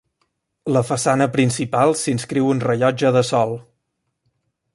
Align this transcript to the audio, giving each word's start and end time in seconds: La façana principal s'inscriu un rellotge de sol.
La 0.77 0.81
façana 0.87 1.27
principal 1.35 1.93
s'inscriu 2.05 2.49
un 2.55 2.65
rellotge 2.67 3.13
de 3.19 3.23
sol. 3.33 3.55